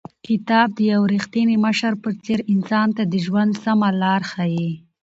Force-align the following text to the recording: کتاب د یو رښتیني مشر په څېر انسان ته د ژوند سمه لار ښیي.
کتاب 0.27 0.67
د 0.77 0.79
یو 0.91 1.01
رښتیني 1.13 1.57
مشر 1.65 1.93
په 2.03 2.09
څېر 2.23 2.39
انسان 2.53 2.87
ته 2.97 3.03
د 3.11 3.13
ژوند 3.25 3.51
سمه 3.63 3.89
لار 4.01 4.21
ښیي. 4.31 4.71